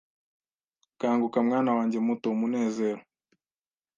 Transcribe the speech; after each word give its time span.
Kanguka 0.99 1.37
mwana 1.47 1.71
wanjye 1.77 1.97
muto 2.07 2.27
umunezero 2.35 3.01